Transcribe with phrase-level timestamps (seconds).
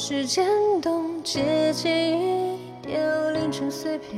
[0.00, 0.46] 时间
[0.80, 2.56] 冻结记忆，
[2.86, 4.16] 凋零成碎片。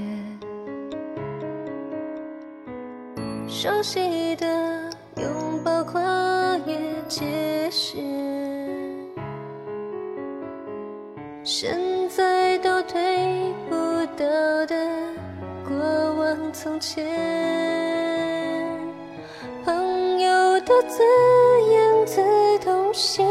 [3.48, 4.46] 熟悉的
[5.16, 5.98] 拥抱，跨
[6.66, 6.76] 越
[7.08, 8.04] 界限。
[11.42, 13.74] 现在都推不
[14.18, 14.76] 到的
[15.66, 15.74] 过
[16.14, 17.08] 往从前，
[19.64, 21.02] 朋友的字
[21.70, 22.22] 眼自
[22.62, 23.26] 痛心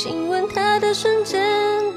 [0.00, 1.42] 亲吻他的瞬间，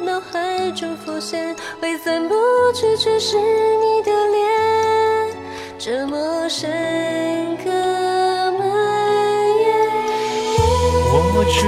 [0.03, 2.33] 脑海中浮现，挥散不
[2.73, 5.37] 去，却是你的脸，
[5.77, 6.67] 这么深
[7.57, 7.69] 刻
[8.57, 8.59] 蔓
[9.59, 9.69] 延。
[11.13, 11.61] 我知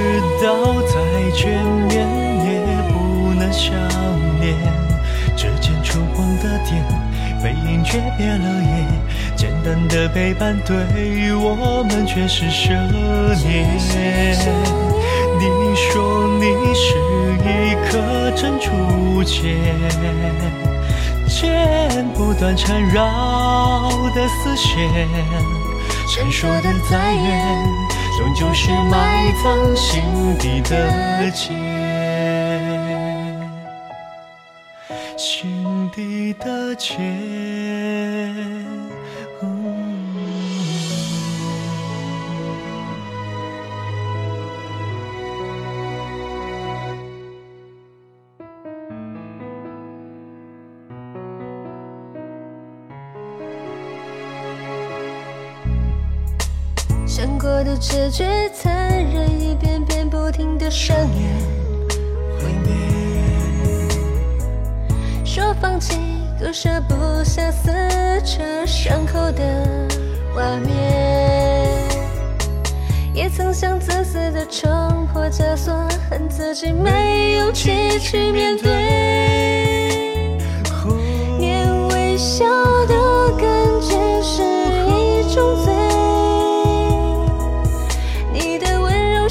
[0.44, 0.96] 道再
[1.38, 1.94] 见面
[2.50, 2.52] 也
[2.92, 2.96] 不
[3.40, 3.72] 能相
[4.42, 4.58] 恋，
[5.38, 6.84] 指尖触碰的点，
[7.44, 8.88] 背影诀别了夜。
[9.36, 12.74] 简单的陪伴对于我们却是奢
[13.46, 14.93] 念。
[15.40, 16.86] 你说你是
[17.44, 17.92] 一颗
[18.32, 19.42] 珍珠茧，
[21.28, 24.90] 剪不断缠绕的丝线。
[26.08, 27.58] 闪烁的再远，
[28.18, 30.04] 终究是埋藏心
[30.38, 31.54] 底的结，
[35.18, 36.94] 心底的结。
[57.24, 61.30] 想过的结局残忍，一遍遍不停的上演。
[62.38, 62.76] 毁灭，
[65.24, 65.96] 说放弃，
[66.38, 67.72] 割舍不下撕
[68.26, 69.88] 扯伤口的
[70.36, 71.80] 画面。
[73.14, 75.74] 也曾想自私的冲破枷锁，
[76.10, 79.13] 恨自己没勇气去面对。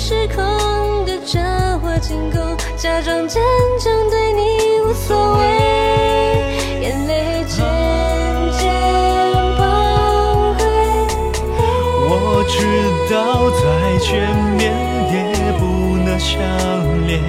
[0.04, 1.38] 失控的着
[1.80, 3.40] 我进攻，假装坚
[3.78, 5.44] 强对你无所谓，
[6.80, 7.64] 眼泪渐
[8.58, 8.66] 渐
[9.56, 9.62] 崩
[10.58, 10.60] 溃。
[12.08, 12.58] 我知
[13.14, 13.62] 道再
[13.98, 14.10] 见
[14.58, 14.74] 面
[15.14, 15.14] 也
[15.52, 15.62] 不
[16.04, 16.34] 能相
[17.06, 17.22] 恋，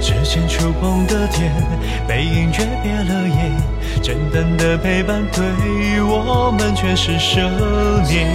[0.00, 1.54] 指尖触碰的点，
[2.08, 3.54] 背影却别了眼。
[4.02, 7.48] 简单的陪伴对我们却是奢
[8.10, 8.26] 念。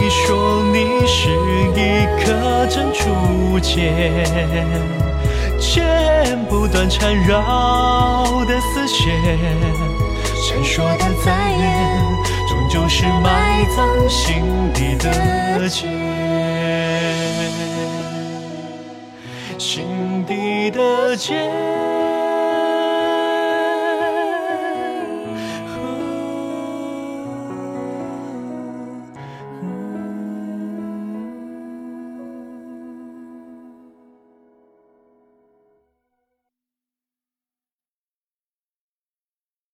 [0.00, 0.57] 你说
[3.60, 3.92] 珠茧，
[5.58, 9.06] 剪不断缠绕的丝线，
[10.36, 11.60] 闪烁的再眼，
[12.48, 15.88] 终究是埋葬心底的结，
[19.58, 21.50] 心底的结。